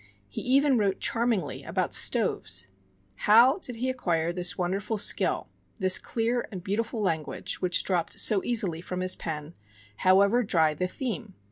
[0.27, 2.65] He even wrote charmingly about stoves!
[3.29, 8.43] How did he acquire this wonderful skill, this clear and beautiful language which dropped so
[8.43, 9.53] easily from his pen,
[9.97, 11.35] however dry the theme?